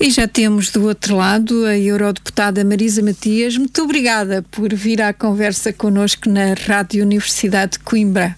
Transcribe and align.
E 0.00 0.10
já 0.10 0.26
temos 0.26 0.70
do 0.70 0.86
outro 0.86 1.16
lado 1.16 1.64
a 1.64 1.78
eurodeputada 1.78 2.64
Marisa 2.64 3.02
Matias. 3.02 3.56
Muito 3.56 3.82
obrigada 3.82 4.44
por 4.50 4.74
vir 4.74 5.00
à 5.00 5.12
conversa 5.12 5.72
connosco 5.72 6.28
na 6.28 6.54
Rádio 6.54 7.04
Universidade 7.04 7.72
de 7.72 7.78
Coimbra. 7.80 8.36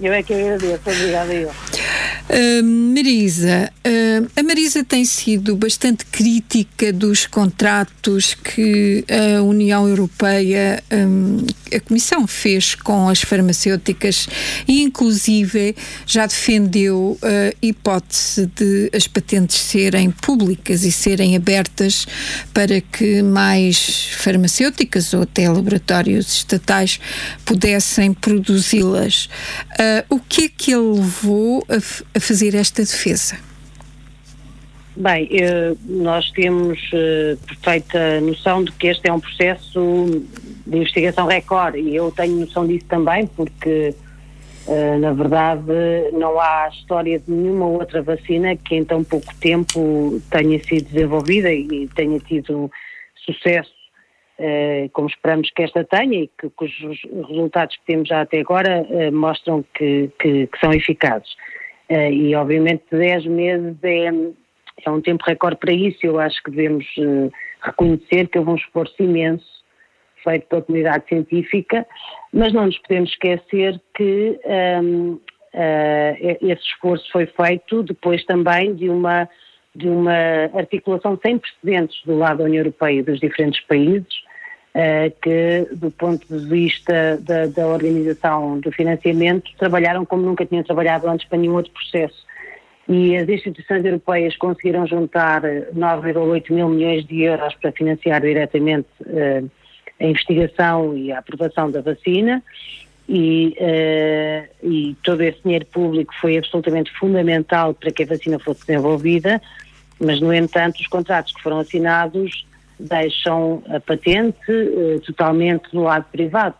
Eu 0.00 0.12
é 0.12 0.22
que 0.22 0.34
agradeço, 0.34 0.80
obrigada 0.86 1.34
eu. 1.34 1.50
Marisa, 2.72 3.70
uh, 3.86 4.30
a 4.34 4.42
Marisa 4.42 4.82
tem 4.82 5.04
sido 5.04 5.54
bastante 5.54 6.04
crítica 6.06 6.92
dos 6.92 7.24
contratos 7.24 8.34
que 8.34 9.04
a 9.08 9.42
União 9.42 9.88
Europeia, 9.88 10.82
um, 10.92 11.46
a 11.72 11.80
Comissão 11.80 12.26
fez 12.26 12.74
com 12.74 13.08
as 13.08 13.20
farmacêuticas 13.22 14.28
e 14.66 14.82
inclusive 14.82 15.76
já 16.04 16.26
defendeu 16.26 17.18
a 17.22 17.54
hipótese 17.62 18.46
de 18.54 18.90
as 18.92 19.06
patentes 19.06 19.58
serem 19.58 20.10
públicas 20.10 20.84
e 20.84 20.90
serem 20.90 21.36
abertas 21.36 22.06
para 22.52 22.80
que 22.80 23.22
mais 23.22 24.08
farmacêuticas 24.16 25.14
ou 25.14 25.22
até 25.22 25.48
laboratórios 25.48 26.36
estatais 26.36 26.98
pudessem 27.44 28.12
produzi-las. 28.12 29.26
Uh, 29.72 30.16
o 30.16 30.18
que 30.20 30.44
é 30.44 30.48
que 30.48 30.72
ele 30.72 31.00
levou 31.00 31.64
a, 31.68 32.15
a 32.16 32.20
fazer 32.20 32.54
esta 32.54 32.82
defesa? 32.82 33.36
Bem, 34.96 35.28
eh, 35.30 35.74
nós 35.84 36.30
temos 36.30 36.80
eh, 36.94 37.36
perfeita 37.46 38.18
noção 38.22 38.64
de 38.64 38.72
que 38.72 38.86
este 38.86 39.06
é 39.06 39.12
um 39.12 39.20
processo 39.20 40.24
de 40.66 40.78
investigação 40.78 41.26
recorde 41.26 41.78
e 41.78 41.94
eu 41.94 42.10
tenho 42.10 42.40
noção 42.40 42.66
disso 42.66 42.86
também 42.86 43.26
porque, 43.26 43.94
eh, 44.66 44.96
na 44.96 45.12
verdade, 45.12 45.70
não 46.14 46.40
há 46.40 46.70
história 46.72 47.18
de 47.18 47.30
nenhuma 47.30 47.66
outra 47.66 48.00
vacina 48.00 48.56
que 48.56 48.74
em 48.74 48.86
tão 48.86 49.04
pouco 49.04 49.34
tempo 49.34 50.18
tenha 50.30 50.64
sido 50.64 50.90
desenvolvida 50.90 51.52
e 51.52 51.86
tenha 51.94 52.18
tido 52.18 52.70
sucesso 53.16 53.76
como 54.92 55.08
esperamos 55.08 55.50
que 55.50 55.62
esta 55.62 55.82
tenha 55.82 56.24
e 56.24 56.30
que, 56.38 56.50
cujos 56.50 57.00
resultados 57.26 57.74
que 57.76 57.86
temos 57.86 58.06
já 58.06 58.20
até 58.20 58.40
agora 58.40 58.86
mostram 59.10 59.64
que, 59.74 60.10
que, 60.20 60.46
que 60.46 60.60
são 60.60 60.74
eficazes. 60.74 61.30
E, 61.88 62.34
obviamente, 62.34 62.84
10 62.90 63.26
meses 63.26 63.76
é 63.82 64.10
é 64.84 64.90
um 64.90 65.00
tempo 65.00 65.24
recorde 65.24 65.58
para 65.58 65.72
isso. 65.72 65.98
Eu 66.02 66.18
acho 66.18 66.42
que 66.42 66.50
devemos 66.50 66.84
uh, 66.98 67.32
reconhecer 67.62 68.28
que 68.28 68.38
houve 68.38 68.50
um 68.50 68.56
esforço 68.56 68.94
imenso 69.02 69.46
feito 70.22 70.46
pela 70.48 70.62
comunidade 70.62 71.06
científica, 71.08 71.86
mas 72.32 72.52
não 72.52 72.66
nos 72.66 72.78
podemos 72.78 73.10
esquecer 73.10 73.80
que 73.94 74.40
um, 74.44 74.50
ehm, 74.50 75.12
uh, 75.12 75.20
eh, 75.54 76.38
esse 76.42 76.62
esforço 76.62 77.08
foi 77.12 77.26
feito 77.26 77.84
depois 77.84 78.24
também 78.24 78.74
de 78.74 78.88
uma, 78.88 79.28
de 79.72 79.88
uma 79.88 80.50
articulação 80.54 81.16
sem 81.24 81.38
precedentes 81.38 82.02
do 82.04 82.16
lado 82.16 82.38
da 82.38 82.44
União 82.44 82.62
Europeia 82.62 82.98
e 82.98 83.02
dos 83.04 83.20
diferentes 83.20 83.60
países, 83.66 84.08
que, 85.22 85.68
do 85.74 85.90
ponto 85.90 86.26
de 86.28 86.48
vista 86.48 87.18
da, 87.22 87.46
da 87.46 87.66
organização 87.66 88.60
do 88.60 88.70
financiamento, 88.70 89.50
trabalharam 89.58 90.04
como 90.04 90.22
nunca 90.22 90.44
tinham 90.44 90.62
trabalhado 90.62 91.08
antes 91.08 91.26
para 91.26 91.38
nenhum 91.38 91.54
outro 91.54 91.72
processo. 91.72 92.26
E 92.88 93.16
as 93.16 93.28
instituições 93.28 93.84
europeias 93.84 94.36
conseguiram 94.36 94.86
juntar 94.86 95.42
9,8 95.42 96.52
mil 96.52 96.68
milhões 96.68 97.04
de 97.04 97.22
euros 97.22 97.54
para 97.54 97.72
financiar 97.72 98.20
diretamente 98.20 98.88
uh, 99.00 99.50
a 99.98 100.04
investigação 100.04 100.96
e 100.96 101.10
a 101.10 101.18
aprovação 101.18 101.70
da 101.70 101.80
vacina. 101.80 102.42
E, 103.08 103.56
uh, 103.58 104.66
e, 104.66 104.96
todo 105.02 105.22
esse 105.22 105.40
dinheiro 105.42 105.66
público 105.66 106.14
foi 106.20 106.38
absolutamente 106.38 106.92
fundamental 106.92 107.74
para 107.74 107.90
que 107.90 108.04
a 108.04 108.06
vacina 108.06 108.38
fosse 108.38 108.66
desenvolvida, 108.66 109.40
mas 110.00 110.20
no 110.20 110.32
entanto 110.32 110.80
os 110.80 110.86
contratos 110.86 111.32
que 111.32 111.42
foram 111.42 111.60
assinados 111.60 112.46
deixam 112.78 113.62
a 113.68 113.80
patente 113.80 114.50
uh, 114.50 115.00
totalmente 115.00 115.70
do 115.72 115.82
lado 115.82 116.04
privado. 116.10 116.54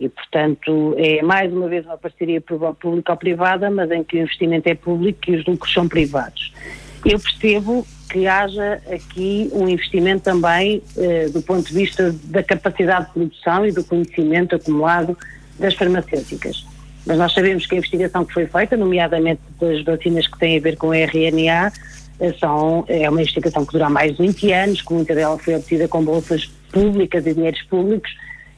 E, 0.00 0.08
portanto, 0.08 0.94
é 0.98 1.22
mais 1.22 1.52
uma 1.52 1.68
vez 1.68 1.84
uma 1.86 1.96
parceria 1.96 2.40
público-privada, 2.40 3.70
mas 3.70 3.90
em 3.90 4.02
que 4.02 4.16
o 4.16 4.20
investimento 4.20 4.68
é 4.68 4.74
público 4.74 5.18
e 5.28 5.36
os 5.36 5.44
lucros 5.46 5.72
são 5.72 5.86
privados. 5.86 6.52
Eu 7.04 7.20
percebo 7.20 7.86
que 8.10 8.26
haja 8.26 8.80
aqui 8.92 9.48
um 9.52 9.68
investimento 9.68 10.24
também 10.24 10.82
eh, 10.96 11.28
do 11.28 11.40
ponto 11.40 11.66
de 11.66 11.72
vista 11.72 12.14
da 12.24 12.42
capacidade 12.42 13.06
de 13.06 13.12
produção 13.12 13.66
e 13.66 13.72
do 13.72 13.82
conhecimento 13.82 14.54
acumulado 14.54 15.16
das 15.58 15.74
farmacêuticas. 15.74 16.66
Mas 17.06 17.18
nós 17.18 17.32
sabemos 17.32 17.66
que 17.66 17.74
a 17.74 17.78
investigação 17.78 18.24
que 18.24 18.32
foi 18.32 18.46
feita, 18.46 18.76
nomeadamente 18.76 19.40
das 19.60 19.82
vacinas 19.82 20.26
que 20.26 20.38
têm 20.38 20.58
a 20.58 20.60
ver 20.60 20.76
com 20.76 20.92
RNA, 20.92 21.72
são, 22.38 22.84
é 22.88 23.08
uma 23.08 23.20
investigação 23.20 23.64
que 23.64 23.72
dura 23.72 23.88
mais 23.88 24.16
de 24.16 24.22
20 24.22 24.52
anos, 24.52 24.82
que 24.82 24.92
muita 24.92 25.14
dela 25.14 25.38
foi 25.38 25.56
obtida 25.56 25.88
com 25.88 26.04
bolsas 26.04 26.46
públicas 26.70 27.26
e 27.26 27.34
dinheiros 27.34 27.62
públicos, 27.62 28.10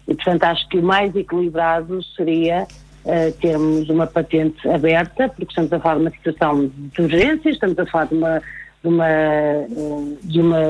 e, 0.07 0.15
portanto, 0.15 0.45
acho 0.45 0.69
que 0.69 0.79
o 0.79 0.83
mais 0.83 1.15
equilibrado 1.17 2.03
seria 2.15 2.67
uh, 3.05 3.33
termos 3.41 3.89
uma 3.89 4.07
patente 4.07 4.69
aberta, 4.69 5.29
porque 5.29 5.51
estamos 5.51 5.73
a 5.73 5.81
falar 5.81 5.97
de 5.97 6.01
uma 6.03 6.11
situação 6.11 6.71
de 6.77 7.03
urgência, 7.03 7.51
estamos 7.51 7.79
a 7.79 7.87
falar 7.87 8.07
de 8.07 8.15
uma, 8.15 8.43
de 8.83 8.89
uma, 8.89 9.09
eh, 9.09 9.67
de 10.23 10.41
uma 10.41 10.61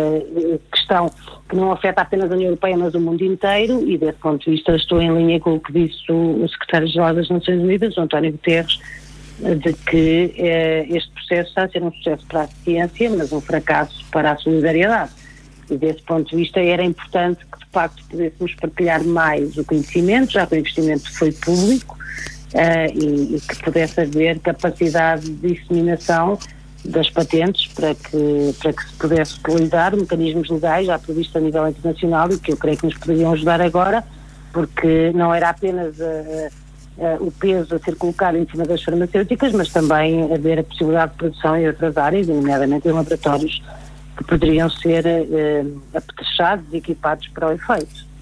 questão 0.73 1.11
que 1.49 1.57
não 1.57 1.73
afeta 1.73 2.03
apenas 2.03 2.31
a 2.31 2.35
União 2.35 2.49
Europeia, 2.49 2.77
mas 2.77 2.95
o 2.95 3.01
mundo 3.01 3.25
inteiro, 3.25 3.89
e 3.89 3.99
desse 3.99 4.19
ponto 4.19 4.45
de 4.45 4.53
vista 4.53 4.77
estou 4.77 5.03
em 5.03 5.13
linha 5.13 5.41
com 5.41 5.55
o 5.55 5.61
que 5.61 5.73
disse 5.73 6.11
o, 6.11 6.45
o 6.45 6.49
Secretário-Geral 6.49 7.15
das 7.15 7.29
Nações 7.29 7.61
Unidas, 7.61 7.97
o 7.97 8.03
António 8.03 8.31
Guterres, 8.31 8.79
de 9.39 9.73
que 9.73 10.35
eh, 10.37 10.87
este 10.91 11.11
processo 11.11 11.49
está 11.49 11.65
a 11.65 11.69
ser 11.69 11.83
um 11.83 11.93
sucesso 11.93 12.25
para 12.27 12.43
a 12.43 12.49
ciência, 12.65 13.11
mas 13.11 13.33
um 13.33 13.41
fracasso 13.41 14.05
para 14.11 14.33
a 14.33 14.37
solidariedade. 14.37 15.11
E 15.71 15.77
desse 15.77 16.03
ponto 16.03 16.31
de 16.31 16.37
vista 16.37 16.61
era 16.61 16.85
importante 16.85 17.45
que 17.47 17.59
de 17.59 17.71
facto 17.73 18.05
pudéssemos 18.09 18.55
partilhar 18.55 19.03
mais 19.03 19.57
o 19.57 19.65
conhecimento, 19.65 20.33
já 20.33 20.47
que 20.47 20.55
o 20.55 20.59
investimento 20.59 21.13
foi 21.13 21.33
público, 21.33 21.97
uh, 22.55 22.99
e, 22.99 23.37
e, 23.37 23.41
que 23.41 23.63
pudesse 23.63 24.01
haver 24.01 24.39
capacidade 24.39 25.29
de 25.29 25.55
disseminação 25.55 26.39
das 26.85 27.09
patentes 27.11 27.67
para 27.73 27.95
que, 27.95 28.55
para 28.61 28.73
que 28.73 28.85
se 28.85 28.93
pudesse 28.95 29.39
utilizar 29.39 29.97
mecanismos 29.97 30.51
legais 30.51 30.87
já 30.87 30.99
previstos 30.99 31.35
a 31.35 31.41
nível 31.41 31.67
internacional 31.67 32.31
e 32.31 32.39
que 32.39 32.53
eu 32.53 32.57
creio 32.57 32.77
que 32.77 32.85
nos 32.85 32.97
poderiam 32.99 33.33
ajudar 33.33 33.61
agora, 33.61 34.05
porque 34.53 35.11
não 35.15 35.35
era 35.35 35.49
apenas 35.49 35.99
uh, 35.99 36.64
o 37.21 37.31
peso 37.31 37.75
a 37.75 37.79
ser 37.79 37.97
colocado 37.97 38.37
em 38.37 38.47
cima 38.47 38.65
das 38.65 38.83
farmacêuticas, 38.83 39.53
mas 39.53 39.69
também 39.71 40.33
haver 40.33 40.61
a 40.61 40.63
possibilidade 40.63 41.13
de 41.13 41.19
produção 41.19 41.57
em 41.57 41.67
outras 41.67 41.97
áreas, 41.97 42.27
nomeadamente 42.29 42.87
em 42.87 42.93
laboratórios 42.93 43.61
que 44.17 44.25
poderiam 44.25 44.71
ser 44.71 45.05
uh, 45.05 45.83
apetrechados 45.95 46.65
e 46.73 46.77
equipados 46.77 47.27
para 47.29 47.49
o 47.49 47.53
efeito. 47.53 48.15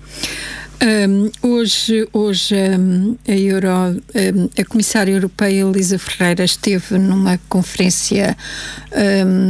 Um, 0.83 1.31
hoje, 1.49 2.09
hoje 2.13 2.57
um, 2.57 3.17
a, 3.29 3.33
Euro, 3.33 3.69
um, 3.69 4.49
a 4.61 4.65
Comissária 4.65 5.13
Europeia 5.13 5.63
Elisa 5.63 5.97
Ferreira 5.97 6.43
esteve 6.43 6.99
numa 6.99 7.39
conferência 7.49 8.37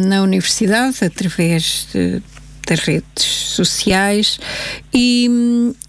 na 0.07 0.23
Universidade 0.23 1.03
através 1.03 1.89
de, 1.91 2.23
das 2.67 2.81
redes 2.81 3.25
sociais 3.25 4.39
e, 4.93 5.29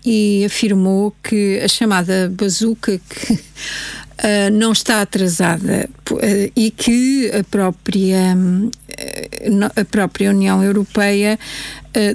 e 0.06 0.46
afirmou 0.46 1.16
que 1.24 1.60
a 1.64 1.68
chamada 1.68 2.32
bazuca 2.36 3.00
que 3.10 3.40
Uh, 4.14 4.50
não 4.54 4.72
está 4.72 5.02
atrasada 5.02 5.90
uh, 6.12 6.52
e 6.56 6.70
que 6.70 7.30
a 7.38 7.44
própria, 7.44 8.38
a 9.76 9.86
própria 9.86 10.30
União 10.30 10.64
Europeia, 10.64 11.38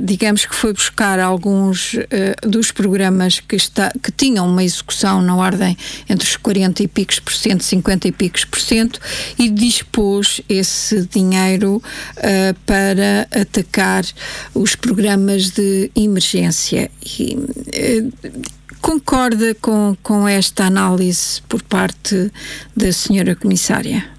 digamos 0.01 0.45
que 0.45 0.55
foi 0.55 0.73
buscar 0.73 1.21
alguns 1.21 1.97
dos 2.43 2.71
programas 2.73 3.41
que, 3.41 3.57
está, 3.57 3.93
que 4.03 4.11
tinham 4.11 4.49
uma 4.49 4.65
execução 4.65 5.23
na 5.23 5.37
ordem 5.37 5.77
entre 6.09 6.27
os 6.27 6.37
40 6.37 6.83
e 6.83 6.89
picos 6.89 7.21
por 7.21 7.33
cento, 7.33 7.63
50 7.63 8.09
e 8.09 8.13
picos 8.13 8.45
por 8.45 8.61
cento, 8.61 9.01
e 9.39 9.49
dispôs 9.49 10.41
esse 10.49 11.07
dinheiro 11.07 11.83
para 12.67 13.29
atacar 13.31 14.05
os 14.55 14.75
programas 14.75 15.51
de 15.51 15.91
emergência. 15.95 16.91
E, 17.05 17.37
Concorda 18.81 19.55
com, 19.57 19.97
com 20.03 20.27
esta 20.27 20.65
análise 20.65 21.43
por 21.49 21.63
parte 21.63 22.31
da 22.77 22.93
senhora 22.93 23.35
comissária? 23.35 24.18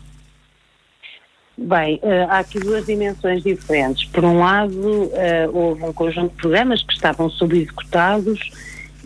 Bem, 1.61 1.99
uh, 2.01 2.29
há 2.29 2.39
aqui 2.39 2.57
duas 2.57 2.85
dimensões 2.85 3.43
diferentes. 3.43 4.05
Por 4.05 4.23
um 4.23 4.39
lado, 4.39 4.79
uh, 4.79 5.11
houve 5.51 5.83
um 5.83 5.91
conjunto 5.91 6.29
de 6.29 6.37
programas 6.37 6.81
que 6.81 6.93
estavam 6.93 7.29
subexecutados, 7.29 8.39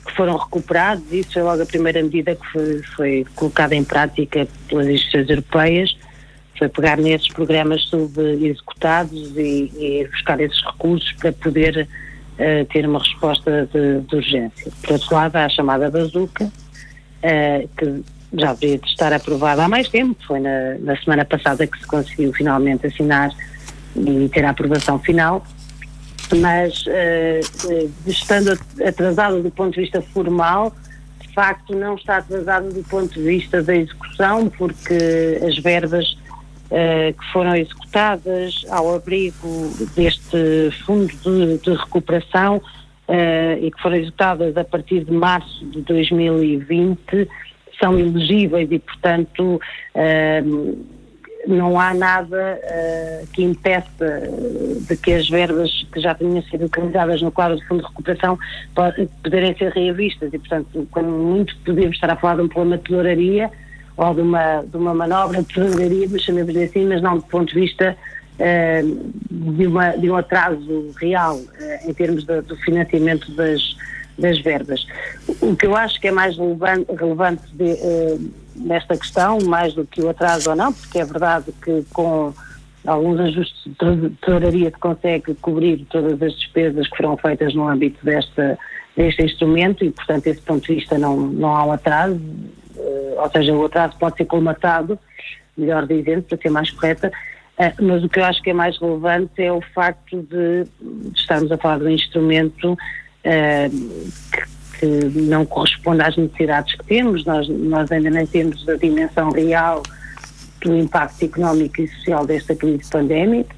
que 0.05 0.15
foram 0.15 0.37
recuperados, 0.37 1.03
e 1.11 1.21
isso 1.21 1.33
foi 1.33 1.41
logo 1.41 1.63
a 1.63 1.65
primeira 1.65 2.03
medida 2.03 2.35
que 2.35 2.45
foi, 2.51 2.83
foi 2.95 3.27
colocada 3.35 3.73
em 3.73 3.83
prática 3.83 4.47
pelas 4.67 4.87
instituições 4.87 5.29
europeias, 5.29 5.97
foi 6.59 6.69
pegar 6.69 6.97
nesses 6.97 7.27
programas 7.29 7.81
subexecutados 7.85 9.35
e, 9.35 9.71
e 9.75 10.07
buscar 10.11 10.39
esses 10.39 10.63
recursos 10.63 11.11
para 11.13 11.31
poder 11.31 11.87
uh, 12.33 12.65
ter 12.71 12.87
uma 12.87 12.99
resposta 12.99 13.67
de, 13.73 14.01
de, 14.01 14.15
urgência. 14.15 14.71
Por 14.83 14.91
outro 14.91 15.15
lado, 15.15 15.35
há 15.37 15.45
a 15.45 15.49
chamada 15.49 15.89
bazuca, 15.89 16.45
uh, 16.45 17.69
que 17.75 18.03
já 18.33 18.53
deveria 18.53 18.79
estar 18.85 19.13
aprovada 19.13 19.63
há 19.63 19.67
mais 19.67 19.87
tempo, 19.89 20.15
foi 20.25 20.39
na, 20.39 20.75
na, 20.79 20.97
semana 20.97 21.23
passada 21.23 21.65
que 21.67 21.77
se 21.77 21.85
conseguiu 21.85 22.33
finalmente 22.33 22.87
assinar 22.87 23.31
e 23.95 24.27
ter 24.29 24.43
a 24.43 24.49
aprovação 24.49 24.97
final, 24.99 25.45
mas 26.35 26.85
uh, 26.87 27.91
estando 28.07 28.57
atrasado 28.85 29.43
do 29.43 29.51
ponto 29.51 29.75
de 29.75 29.81
vista 29.81 30.01
formal, 30.01 30.73
de 31.21 31.33
facto 31.33 31.75
não 31.75 31.95
está 31.95 32.17
atrasado 32.17 32.73
do 32.73 32.83
ponto 32.83 33.13
de 33.13 33.21
vista 33.21 33.61
da 33.61 33.75
execução, 33.75 34.49
porque 34.49 35.39
as 35.47 35.57
verbas 35.59 36.11
uh, 36.71 37.13
que 37.13 37.31
foram 37.31 37.55
executadas 37.55 38.65
ao 38.69 38.95
abrigo 38.95 39.71
deste 39.95 40.71
fundo 40.85 41.13
de, 41.23 41.57
de 41.59 41.73
recuperação 41.75 42.57
uh, 42.57 43.57
e 43.61 43.69
que 43.69 43.79
foram 43.79 43.97
executadas 43.97 44.57
a 44.57 44.63
partir 44.63 45.03
de 45.03 45.11
março 45.11 45.65
de 45.65 45.81
2020 45.81 47.27
são 47.83 47.99
elegíveis 47.99 48.71
e, 48.71 48.79
portanto, 48.79 49.59
uh, 49.93 50.85
não 51.45 51.77
há 51.77 51.93
nada 51.93 52.57
uh, 52.63 53.27
que 53.33 53.43
impeça 53.43 54.21
de 54.87 54.95
que 54.95 55.11
as 55.11 55.29
verbas 55.29 55.69
que 55.91 55.99
já 55.99 56.15
tinham 56.15 56.41
sido 56.43 56.65
utilizadas 56.65 57.21
no 57.21 57.29
quadro 57.29 57.57
do 57.57 57.65
Fundo 57.65 57.81
de 57.81 57.87
Recuperação 57.89 58.39
poderem 59.21 59.53
ser 59.57 59.73
reavistas 59.73 60.33
e, 60.33 60.39
portanto, 60.39 60.87
quando 60.91 61.09
muito 61.09 61.53
podemos 61.65 61.95
estar 61.95 62.09
a 62.09 62.15
falar 62.15 62.35
de 62.35 62.43
um 62.43 62.47
problema 62.47 62.77
de 62.77 62.83
tesouraria 62.83 63.51
ou 63.97 64.13
de 64.13 64.21
uma, 64.21 64.61
de 64.61 64.77
uma 64.77 64.93
manobra 64.93 65.41
de 65.41 65.53
tesouraria, 65.53 66.07
mas 66.09 66.21
chamemos 66.21 66.55
assim, 66.55 66.87
mas 66.87 67.01
não 67.01 67.17
do 67.17 67.23
ponto 67.23 67.53
de 67.53 67.59
vista 67.59 67.97
uh, 68.39 69.11
de, 69.29 69.67
uma, 69.67 69.89
de 69.89 70.09
um 70.09 70.15
atraso 70.15 70.91
real 70.95 71.37
em 71.85 71.93
termos 71.93 72.23
de, 72.23 72.41
do 72.43 72.55
financiamento 72.57 73.29
das, 73.33 73.75
das 74.17 74.39
verbas. 74.39 74.85
O 75.41 75.55
que 75.55 75.65
eu 75.65 75.75
acho 75.75 75.99
que 75.99 76.07
é 76.07 76.11
mais 76.11 76.37
relevante, 76.37 77.43
de, 77.53 77.75
nesta 78.55 78.97
questão, 78.97 79.39
mais 79.45 79.73
do 79.73 79.85
que 79.85 80.01
o 80.01 80.09
atraso 80.09 80.51
ou 80.51 80.55
não, 80.55 80.71
porque 80.71 80.99
é 80.99 81.05
verdade 81.05 81.51
que 81.63 81.83
com 81.91 82.33
alguns 82.85 83.19
ajustes 83.19 83.63
de 83.65 84.09
tesouraria 84.21 84.69
se 84.69 84.77
consegue 84.77 85.33
cobrir 85.35 85.85
todas 85.89 86.21
as 86.21 86.33
despesas 86.33 86.87
que 86.87 86.97
foram 86.97 87.17
feitas 87.17 87.53
no 87.53 87.67
âmbito 87.67 88.03
desta, 88.03 88.57
deste 88.95 89.23
instrumento 89.23 89.83
e, 89.83 89.91
portanto, 89.91 90.25
desse 90.25 90.41
ponto 90.41 90.67
de 90.67 90.75
vista 90.75 90.97
não, 90.97 91.15
não 91.17 91.55
há 91.55 91.65
um 91.65 91.71
atraso, 91.71 92.15
uh, 92.15 93.21
ou 93.21 93.31
seja, 93.31 93.53
o 93.53 93.65
atraso 93.65 93.97
pode 93.97 94.17
ser 94.17 94.25
colmatado, 94.25 94.99
melhor 95.57 95.87
dizendo, 95.87 96.23
para 96.23 96.37
ser 96.37 96.49
mais 96.49 96.69
correta, 96.71 97.11
uh, 97.57 97.83
mas 97.83 98.03
o 98.03 98.09
que 98.09 98.19
eu 98.19 98.25
acho 98.25 98.41
que 98.41 98.49
é 98.49 98.53
mais 98.53 98.77
relevante 98.77 99.41
é 99.41 99.51
o 99.51 99.61
facto 99.73 100.21
de, 100.23 100.65
de 100.81 101.17
estarmos 101.17 101.51
a 101.51 101.57
falar 101.57 101.79
de 101.79 101.85
um 101.85 101.89
instrumento 101.89 102.77
uh, 103.25 104.01
que 104.31 104.53
que 104.83 105.21
não 105.21 105.45
corresponde 105.45 106.01
às 106.01 106.17
necessidades 106.17 106.75
que 106.75 106.85
temos, 106.85 107.23
nós, 107.23 107.47
nós 107.47 107.89
ainda 107.89 108.09
nem 108.09 108.27
temos 108.27 108.67
a 108.67 108.75
dimensão 108.75 109.31
real 109.31 109.81
do 110.61 110.75
impacto 110.75 111.23
económico 111.23 111.81
e 111.81 111.87
social 111.87 112.25
desta 112.25 112.53
crise 112.53 112.89
pandémica, 112.89 113.55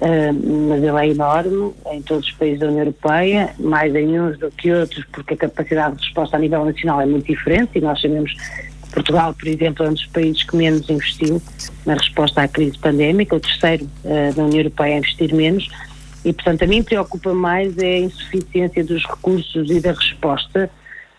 uh, 0.00 0.68
mas 0.68 0.82
ele 0.82 0.98
é 0.98 1.08
enorme 1.08 1.72
em 1.92 2.02
todos 2.02 2.26
os 2.26 2.32
países 2.32 2.60
da 2.60 2.66
União 2.66 2.80
Europeia, 2.80 3.54
mais 3.60 3.94
em 3.94 4.20
uns 4.20 4.38
do 4.38 4.50
que 4.50 4.72
outros, 4.72 5.04
porque 5.12 5.34
a 5.34 5.36
capacidade 5.36 5.96
de 5.96 6.04
resposta 6.04 6.36
a 6.36 6.40
nível 6.40 6.64
nacional 6.64 7.00
é 7.00 7.06
muito 7.06 7.26
diferente 7.26 7.72
e 7.76 7.80
nós 7.80 8.00
sabemos 8.00 8.32
que 8.32 8.90
Portugal, 8.92 9.34
por 9.34 9.46
exemplo, 9.46 9.86
é 9.86 9.90
um 9.90 9.92
dos 9.92 10.06
países 10.06 10.42
que 10.42 10.56
menos 10.56 10.88
investiu 10.90 11.40
na 11.84 11.94
resposta 11.94 12.42
à 12.42 12.48
crise 12.48 12.76
pandémica, 12.78 13.36
o 13.36 13.40
terceiro 13.40 13.88
uh, 14.04 14.34
da 14.34 14.42
União 14.42 14.60
Europeia 14.60 14.96
a 14.96 14.98
investir 14.98 15.32
menos, 15.32 15.68
e, 16.26 16.32
portanto, 16.32 16.64
a 16.64 16.66
mim 16.66 16.82
preocupa 16.82 17.32
mais 17.32 17.78
é 17.78 17.86
a 17.86 18.00
insuficiência 18.00 18.82
dos 18.82 19.06
recursos 19.06 19.70
e 19.70 19.78
da 19.78 19.92
resposta, 19.92 20.68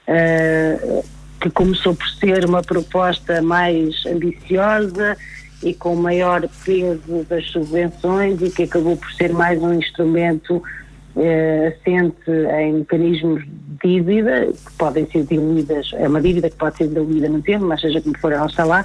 uh, 0.06 1.06
que 1.40 1.50
começou 1.50 1.96
por 1.96 2.10
ser 2.10 2.44
uma 2.44 2.62
proposta 2.62 3.42
mais 3.42 4.06
ambiciosa 4.06 5.16
e 5.64 5.74
com 5.74 5.96
maior 5.96 6.46
peso 6.66 7.26
das 7.30 7.46
subvenções 7.46 8.42
e 8.42 8.50
que 8.50 8.64
acabou 8.64 8.98
por 8.98 9.10
ser 9.14 9.32
mais 9.32 9.64
um 9.64 9.76
instrumento 9.76 10.58
uh, 10.58 11.68
assente 11.70 12.30
em 12.60 12.74
mecanismos 12.74 13.46
de 13.46 13.78
dívida, 13.82 14.48
que 14.48 14.74
podem 14.78 15.10
ser 15.10 15.24
diluídas, 15.24 15.90
é 15.94 16.06
uma 16.06 16.20
dívida 16.20 16.50
que 16.50 16.58
pode 16.58 16.76
ser 16.76 16.90
diluída 16.90 17.30
no 17.30 17.42
tempo, 17.42 17.64
mas 17.64 17.80
seja 17.80 18.02
como 18.02 18.18
for, 18.18 18.34
ela 18.34 18.48
está 18.48 18.66
lá, 18.66 18.84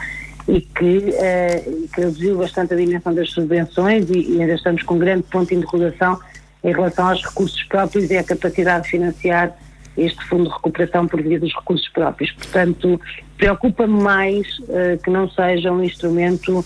e 0.49 0.61
que, 0.61 0.99
uh, 0.99 1.89
que 1.89 2.01
reduziu 2.01 2.39
bastante 2.39 2.75
a 2.75 2.77
dimensão 2.77 3.15
das 3.15 3.31
subvenções 3.31 4.09
e, 4.11 4.35
e, 4.35 4.41
ainda 4.41 4.55
estamos 4.55 4.83
com 4.83 4.95
um 4.95 4.99
grande 4.99 5.23
ponto 5.25 5.49
de 5.49 5.55
interrogação 5.55 6.19
em 6.65 6.73
relação 6.73 7.09
aos 7.09 7.23
recursos 7.25 7.63
próprios 7.65 8.11
e 8.11 8.17
à 8.17 8.25
capacidade 8.25 8.85
de 8.85 8.91
financiar 8.91 9.57
este 9.97 10.25
fundo 10.25 10.45
de 10.45 10.51
recuperação 10.51 11.07
por 11.07 11.23
via 11.23 11.39
dos 11.39 11.53
recursos 11.55 11.89
próprios. 11.89 12.31
Portanto, 12.33 13.01
preocupa-me 13.37 14.03
mais 14.03 14.47
uh, 14.61 14.99
que 15.03 15.11
não 15.11 15.29
seja 15.29 15.71
um 15.71 15.83
instrumento 15.83 16.65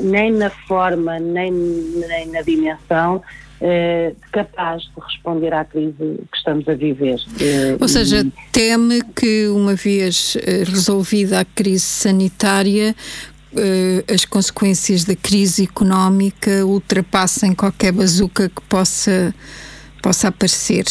nem 0.00 0.32
na 0.32 0.50
forma, 0.50 1.18
nem, 1.18 1.50
nem 1.50 2.26
na 2.28 2.42
dimensão 2.42 3.22
eh, 3.64 4.12
capaz 4.32 4.82
de 4.82 5.00
responder 5.00 5.54
à 5.54 5.64
crise 5.64 5.94
que 5.96 6.36
estamos 6.36 6.66
a 6.68 6.74
viver. 6.74 7.20
Eh, 7.40 7.76
Ou 7.80 7.86
seja, 7.86 8.26
teme 8.50 9.00
que 9.14 9.46
uma 9.46 9.76
vez 9.76 10.36
eh, 10.42 10.64
resolvida 10.64 11.38
a 11.38 11.44
crise 11.44 11.84
sanitária, 11.84 12.94
as 14.12 14.24
consequências 14.24 15.04
da 15.04 15.14
crise 15.14 15.64
económica 15.64 16.64
ultrapassem 16.64 17.54
qualquer 17.54 17.92
bazuca 17.92 18.48
que 18.48 18.62
possa, 18.62 19.34
possa 20.02 20.28
aparecer? 20.28 20.86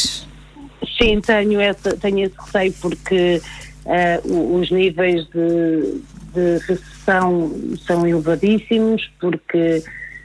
Sim, 0.98 1.20
tenho, 1.22 1.60
essa, 1.60 1.98
tenho 1.98 2.20
esse 2.20 2.36
receio 2.38 2.74
porque 2.80 3.42
uh, 3.86 4.58
os 4.60 4.70
níveis 4.70 5.28
de, 5.30 6.02
de 6.34 6.58
recessão 6.66 7.52
são 7.86 8.08
elevadíssimos, 8.08 9.12
porque 9.20 9.84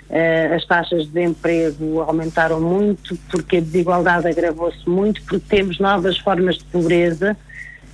Uh, 0.08 0.54
as 0.54 0.64
taxas 0.64 1.02
de 1.06 1.10
desemprego 1.10 2.00
aumentaram 2.00 2.60
muito, 2.60 3.18
porque 3.28 3.56
a 3.56 3.60
desigualdade 3.60 4.28
agravou-se 4.28 4.88
muito, 4.88 5.20
porque 5.22 5.44
temos 5.48 5.80
novas 5.80 6.16
formas 6.18 6.58
de 6.58 6.64
pobreza 6.66 7.36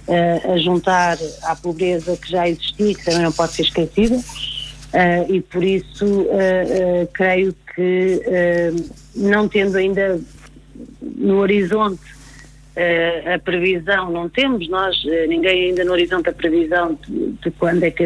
uh, 0.06 0.53
a 0.53 0.59
juntar 0.59 1.17
à 1.44 1.56
pobreza 1.56 2.14
que 2.19 2.31
já 2.31 2.47
existia, 2.47 2.94
que 2.94 3.03
também 3.03 3.23
não 3.23 3.32
pode 3.32 3.55
ser 3.55 3.62
esquecida, 3.62 4.17
uh, 4.17 5.32
e 5.32 5.41
por 5.41 5.65
isso 5.65 6.26
creio 7.15 7.56
que, 7.75 8.20
não 9.17 9.49
tendo 9.49 9.79
ainda 9.79 10.20
no 11.00 11.38
horizonte 11.38 12.03
a 13.34 13.38
previsão, 13.38 14.10
não 14.10 14.28
temos. 14.28 14.69
Nós, 14.69 14.96
ninguém 15.28 15.69
ainda 15.69 15.84
no 15.84 15.92
horizonte 15.92 16.28
a 16.28 16.32
previsão 16.32 16.98
de, 17.06 17.32
de 17.32 17.50
quando 17.52 17.82
é 17.82 17.90
que 17.90 18.04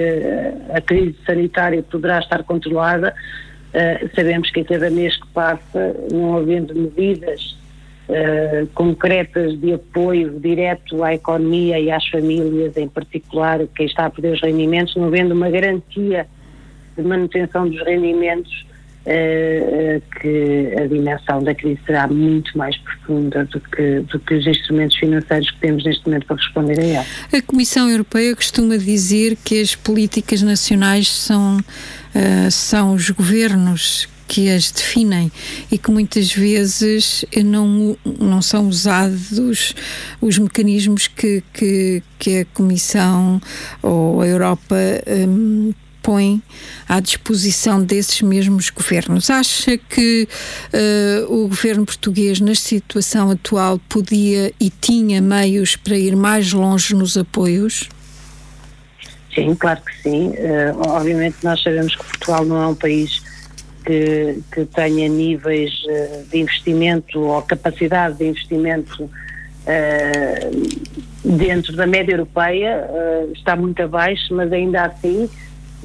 a 0.73 0.81
crise 0.81 1.17
sanitária 1.25 1.83
poderá 1.83 2.19
estar 2.19 2.43
controlada, 2.43 3.15
Uh, 3.77 4.09
sabemos 4.15 4.51
que 4.51 4.61
a 4.61 4.65
cada 4.65 4.89
mês 4.89 5.15
que 5.17 5.27
passa, 5.29 5.95
não 6.11 6.39
havendo 6.39 6.75
medidas 6.75 7.59
uh, 8.09 8.67
concretas 8.69 9.59
de 9.61 9.75
apoio 9.75 10.41
direto 10.41 11.05
à 11.05 11.13
economia 11.13 11.79
e 11.79 11.91
às 11.91 12.07
famílias, 12.09 12.75
em 12.79 12.89
particular 12.89 13.67
quem 13.77 13.85
está 13.85 14.07
a 14.07 14.11
perder 14.11 14.33
os 14.33 14.41
rendimentos, 14.41 14.97
não 14.97 15.09
havendo 15.09 15.35
uma 15.35 15.51
garantia 15.51 16.27
de 16.97 17.03
manutenção 17.03 17.69
dos 17.69 17.85
rendimentos, 17.85 18.66
que 20.21 20.75
a 20.79 20.87
dimensão 20.87 21.43
da 21.43 21.55
crise 21.55 21.79
será 21.87 22.09
muito 22.09 22.57
mais 22.59 22.77
profunda 22.79 23.45
do 23.45 23.61
que, 23.61 24.01
do 24.01 24.19
que 24.19 24.35
os 24.35 24.47
instrumentos 24.47 24.97
financeiros 24.97 25.51
que 25.53 25.61
temos 25.61 25.85
neste 25.85 26.05
momento 26.07 26.27
para 26.27 26.37
responder 26.37 26.81
a 26.81 26.85
ela. 26.85 27.07
A 27.33 27.43
Comissão 27.43 27.89
Europeia 27.89 28.35
costuma 28.35 28.77
dizer 28.77 29.37
que 29.45 29.61
as 29.61 29.75
políticas 29.75 30.43
nacionais 30.43 31.09
são 31.09 31.59
uh, 31.59 32.51
são 32.51 32.95
os 32.95 33.11
governos 33.11 34.09
que 34.29 34.51
as 34.51 34.73
definem 34.73 35.31
e 35.71 35.79
que 35.79 35.91
muitas 35.91 36.33
vezes 36.33 37.25
não, 37.45 37.97
não 38.05 38.43
são 38.43 38.69
usados 38.69 39.73
os 40.21 40.39
mecanismos 40.39 41.07
que, 41.07 41.45
que, 41.53 42.03
que 42.19 42.41
a 42.41 42.45
Comissão 42.47 43.41
ou 43.81 44.21
a 44.21 44.27
Europa 44.27 44.77
um, 45.29 45.73
põe 46.07 46.41
à 46.89 47.01
disposição 47.01 47.83
desses 47.83 48.23
mesmos 48.23 48.71
governos. 48.71 49.29
Acha 49.29 49.77
que 49.77 50.29
uh, 50.73 51.35
o 51.35 51.49
governo 51.49 51.85
português, 51.85 52.39
na 52.39 52.55
situação 52.55 53.33
atual, 53.33 53.81
podia 53.89 54.53
e 54.61 54.71
tinha 54.71 55.21
meios 55.21 55.75
para 55.75 55.97
ir 55.97 56.15
mais 56.15 56.53
longe 56.53 56.95
nos 56.95 57.17
apoios? 57.17 57.89
Sim, 59.35 59.57
claro 59.57 59.81
que 59.81 60.01
sim. 60.01 60.29
Uh, 60.29 60.89
obviamente 60.91 61.39
nós 61.43 61.61
sabemos 61.61 61.97
que 61.97 62.05
Portugal 62.05 62.45
não 62.45 62.63
é 62.63 62.67
um 62.69 62.75
país 62.77 63.21
que, 63.85 64.39
que 64.53 64.65
tenha 64.65 65.09
níveis 65.09 65.73
uh, 65.87 66.25
de 66.31 66.39
investimento 66.39 67.19
ou 67.19 67.43
capacidade 67.43 68.19
de 68.19 68.29
investimento 68.29 69.11
dentro 71.25 71.75
da 71.75 71.89
média 71.89 72.13
europeia, 72.13 72.89
está 73.35 73.57
muito 73.57 73.83
abaixo, 73.83 74.33
mas 74.33 74.53
ainda 74.53 74.85
assim 74.85 75.29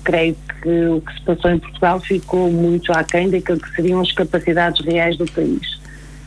creio 0.03 0.35
que 0.61 0.85
o 0.87 1.01
que 1.01 1.13
se 1.13 1.21
passou 1.21 1.51
em 1.51 1.59
Portugal 1.59 1.99
ficou 1.99 2.51
muito 2.51 2.91
aquém 2.91 3.29
daquilo 3.29 3.59
que 3.59 3.75
seriam 3.75 4.01
as 4.01 4.11
capacidades 4.11 4.83
reais 4.85 5.17
do 5.17 5.25
país. 5.31 5.79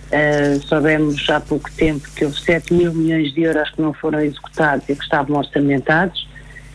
Uh, 0.04 0.62
sabemos 0.68 1.28
há 1.28 1.40
pouco 1.40 1.70
tempo 1.72 2.08
que 2.14 2.24
houve 2.24 2.38
7 2.38 2.72
mil 2.72 2.92
milhões 2.92 3.32
de 3.32 3.42
euros 3.42 3.70
que 3.70 3.80
não 3.80 3.92
foram 3.92 4.20
executados 4.20 4.88
e 4.88 4.94
que 4.94 5.02
estavam 5.02 5.38
orçamentados 5.38 6.28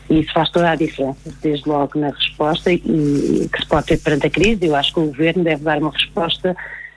E 0.09 0.19
isso 0.19 0.33
faz 0.33 0.49
toda 0.49 0.71
a 0.71 0.75
diferença, 0.75 1.31
desde 1.41 1.69
logo 1.69 1.97
na 1.97 2.09
resposta 2.09 2.71
e, 2.71 2.75
e 2.75 3.49
que 3.49 3.59
se 3.61 3.67
pode 3.67 3.85
ter 3.85 3.97
perante 3.99 4.27
a 4.27 4.29
crise. 4.29 4.65
Eu 4.65 4.75
acho 4.75 4.93
que 4.93 4.99
o 4.99 5.05
Governo 5.05 5.43
deve 5.43 5.63
dar 5.63 5.77
uma 5.77 5.91
resposta 5.91 6.55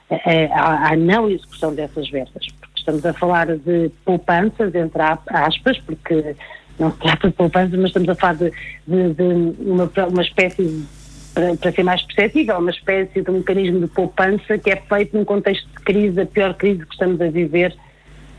eh, 0.09 0.49
à, 0.51 0.91
à 0.91 0.95
não 0.97 1.29
execução 1.29 1.73
dessas 1.73 2.09
verbas, 2.09 2.45
porque 2.59 2.79
estamos 2.79 3.05
a 3.05 3.13
falar 3.13 3.47
de 3.55 3.89
poupanças, 4.03 4.73
entre 4.75 5.01
aspas, 5.27 5.77
porque 5.79 6.35
não 6.83 6.91
se 6.91 6.97
trata 6.99 7.29
de 7.29 7.33
poupanças, 7.33 7.79
mas 7.79 7.89
estamos 7.89 8.09
a 8.09 8.15
falar 8.15 8.35
de, 8.35 8.51
de, 8.85 9.13
de 9.13 9.23
uma, 9.61 9.89
uma 10.09 10.21
espécie 10.21 10.85
para, 11.33 11.55
para, 11.55 11.71
ser 11.71 11.83
mais 11.83 12.01
perceptível, 12.03 12.57
uma 12.57 12.71
espécie 12.71 13.21
de 13.21 13.29
um 13.29 13.35
mecanismo 13.35 13.79
de 13.79 13.87
poupança 13.87 14.57
que 14.57 14.69
é 14.69 14.75
feito 14.75 15.17
num 15.17 15.25
contexto 15.25 15.67
de 15.67 15.83
crise, 15.83 16.21
a 16.21 16.25
pior 16.25 16.53
crise 16.53 16.85
que 16.85 16.93
estamos 16.93 17.19
a 17.21 17.27
viver 17.29 17.75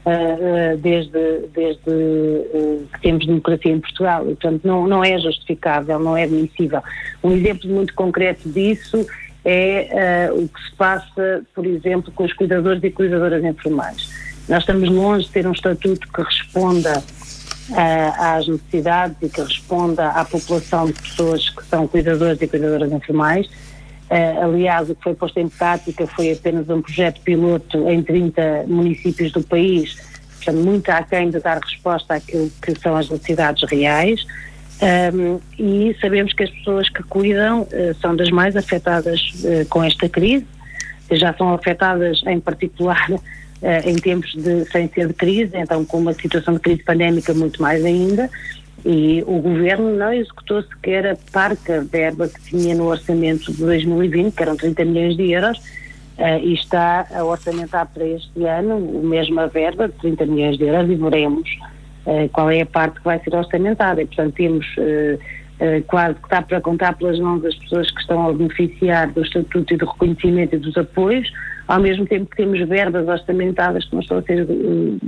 uh, 0.04 0.74
uh, 0.74 0.78
desde, 0.78 1.48
desde 1.52 1.90
uh, 1.90 2.86
que 2.92 3.00
temos 3.00 3.26
democracia 3.26 3.72
em 3.72 3.80
Portugal. 3.80 4.22
E, 4.24 4.36
portanto, 4.36 4.60
não, 4.64 4.86
não 4.86 5.04
é 5.04 5.18
justificável, 5.18 5.98
não 5.98 6.16
é 6.16 6.24
admissível. 6.24 6.82
Um 7.22 7.32
exemplo 7.32 7.68
muito 7.68 7.94
concreto 7.94 8.48
disso 8.48 9.06
é 9.46 10.30
o 10.32 10.48
que 10.48 10.62
se 10.62 10.74
passa, 10.74 11.42
por 11.54 11.66
exemplo, 11.66 12.10
com 12.12 12.24
os 12.24 12.32
cuidadores 12.32 12.82
e 12.82 12.90
cuidadoras 12.90 13.44
informais. 13.44 14.08
Nós 14.48 14.62
estamos 14.62 14.88
longe 14.88 15.26
de 15.26 15.32
ter 15.32 15.46
um 15.46 15.52
estatuto 15.52 16.06
que 16.10 16.22
responda 16.22 17.02
às 18.18 18.46
necessidades 18.46 19.16
e 19.22 19.28
que 19.28 19.40
responda 19.40 20.10
à 20.10 20.24
população 20.24 20.86
de 20.86 20.92
pessoas 20.92 21.48
que 21.48 21.64
são 21.66 21.86
cuidadores 21.86 22.40
e 22.42 22.46
cuidadoras 22.46 22.92
informais. 22.92 23.46
Uh, 24.10 24.44
aliás, 24.44 24.90
o 24.90 24.94
que 24.94 25.02
foi 25.02 25.14
posto 25.14 25.40
em 25.40 25.48
prática 25.48 26.06
foi 26.06 26.32
apenas 26.32 26.68
um 26.68 26.82
projeto 26.82 27.20
piloto 27.22 27.88
em 27.88 28.02
30 28.02 28.64
municípios 28.66 29.32
do 29.32 29.42
país, 29.42 29.96
portanto, 30.36 30.62
muito 30.62 30.90
aquém 30.90 31.30
de 31.30 31.40
dar 31.40 31.58
resposta 31.58 32.14
àquilo 32.14 32.50
que 32.60 32.78
são 32.78 32.96
as 32.96 33.08
necessidades 33.08 33.68
reais. 33.68 34.24
Um, 34.82 35.40
e 35.58 35.96
sabemos 36.00 36.32
que 36.34 36.42
as 36.42 36.50
pessoas 36.50 36.88
que 36.90 37.02
cuidam 37.04 37.62
uh, 37.62 37.94
são 38.00 38.14
das 38.14 38.30
mais 38.30 38.54
afetadas 38.56 39.20
uh, 39.42 39.66
com 39.70 39.82
esta 39.82 40.08
crise, 40.08 40.46
já 41.10 41.32
são 41.34 41.54
afetadas 41.54 42.22
em 42.26 42.38
particular 42.40 43.08
em 43.84 43.94
tempos 43.96 44.32
de 44.34 44.64
sem 44.70 44.88
ser 44.88 45.08
de 45.08 45.14
crise, 45.14 45.52
então 45.54 45.84
com 45.84 45.98
uma 45.98 46.12
situação 46.12 46.54
de 46.54 46.60
crise 46.60 46.82
pandémica 46.82 47.32
muito 47.32 47.62
mais 47.62 47.82
ainda, 47.84 48.28
e 48.84 49.24
o 49.26 49.38
governo 49.38 49.96
não 49.96 50.12
executou 50.12 50.62
sequer 50.62 51.06
a 51.06 51.16
parca 51.32 51.82
verba 51.90 52.28
que 52.28 52.40
tinha 52.42 52.74
no 52.74 52.84
orçamento 52.84 53.50
de 53.50 53.58
2020, 53.58 54.34
que 54.34 54.42
eram 54.42 54.56
30 54.56 54.84
milhões 54.84 55.16
de 55.16 55.32
euros, 55.32 55.58
uh, 56.18 56.38
e 56.42 56.52
está 56.52 57.06
a 57.10 57.24
orçamentar 57.24 57.88
para 57.92 58.06
este 58.06 58.44
ano 58.44 58.74
a 58.74 59.06
mesma 59.06 59.46
verba 59.46 59.88
de 59.88 59.94
30 59.94 60.26
milhões 60.26 60.58
de 60.58 60.64
euros 60.64 60.90
e 60.90 60.94
veremos 60.96 61.48
uh, 62.04 62.28
qual 62.30 62.50
é 62.50 62.60
a 62.60 62.66
parte 62.66 62.98
que 62.98 63.04
vai 63.04 63.18
ser 63.20 63.34
orçamentada. 63.34 64.02
E, 64.02 64.06
portanto, 64.06 64.34
temos 64.34 64.66
quase 65.86 66.14
que 66.14 66.24
está 66.24 66.42
para 66.42 66.60
contar 66.60 66.96
pelas 66.96 67.18
mãos 67.18 67.44
as 67.44 67.54
pessoas 67.54 67.90
que 67.90 68.00
estão 68.00 68.28
a 68.28 68.32
beneficiar 68.32 69.10
do 69.12 69.22
estatuto 69.22 69.72
e 69.72 69.76
do 69.76 69.86
reconhecimento 69.86 70.56
e 70.56 70.58
dos 70.58 70.76
apoios, 70.76 71.30
ao 71.68 71.80
mesmo 71.80 72.06
tempo 72.06 72.26
que 72.30 72.36
temos 72.36 72.60
verbas 72.68 73.06
orçamentadas 73.08 73.84
que 73.84 73.94
não 73.94 74.02
estão 74.02 74.18
a 74.18 74.22
ser 74.22 74.42
uh, 74.42 74.98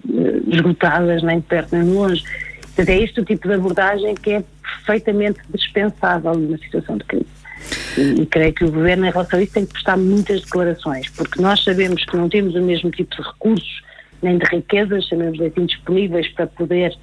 esgotadas 0.46 1.22
nem 1.22 1.40
de 1.40 1.46
perto 1.46 1.74
nem 1.74 1.84
de 1.84 1.90
longe. 1.90 2.22
Portanto, 2.62 2.88
é 2.88 3.02
este 3.02 3.20
o 3.20 3.24
tipo 3.24 3.48
de 3.48 3.54
abordagem 3.54 4.14
que 4.14 4.30
é 4.32 4.44
perfeitamente 4.62 5.40
dispensável 5.54 6.34
numa 6.34 6.58
situação 6.58 6.96
de 6.98 7.04
crise. 7.04 7.26
E, 7.98 8.22
e, 8.22 8.26
creio 8.26 8.52
que 8.52 8.64
o 8.64 8.70
Governo, 8.70 9.06
em 9.06 9.10
relação 9.10 9.38
a 9.38 9.42
isso, 9.42 9.54
tem 9.54 9.66
que 9.66 9.72
prestar 9.72 9.96
muitas 9.96 10.42
declarações, 10.42 11.08
porque 11.10 11.40
nós 11.40 11.64
sabemos 11.64 12.04
que 12.04 12.16
não 12.16 12.28
temos 12.28 12.54
o 12.54 12.62
mesmo 12.62 12.90
tipo 12.90 13.16
de 13.16 13.22
recursos, 13.22 13.82
nem 14.22 14.38
de 14.38 14.44
riquezas, 14.46 15.06
chamemos 15.06 15.40
assim, 15.40 15.66
disponíveis 15.66 16.28
para 16.28 16.46
poder 16.46 16.94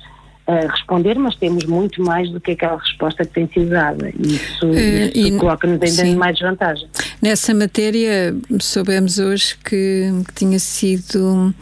uh, 0.48 0.68
responder, 0.68 1.18
mas 1.18 1.36
temos 1.36 1.66
muito 1.66 2.02
mais 2.02 2.30
do 2.30 2.40
que 2.40 2.52
aquela 2.52 2.78
resposta 2.78 3.26
que 3.26 3.34
tem 3.34 3.48
sido 3.48 3.70
dada. 3.70 4.12
Isso, 4.20 4.66
uh, 4.66 5.12
isso 5.14 5.38
coloca-nos 5.38 5.82
ainda 5.82 6.06
em 6.08 6.16
mais 6.16 6.36
desvantagem. 6.38 6.88
Nessa 7.22 7.54
matéria, 7.54 8.36
soubemos 8.60 9.20
hoje 9.20 9.56
que, 9.64 10.12
que 10.28 10.34
tinha 10.34 10.60
sido 10.60 11.54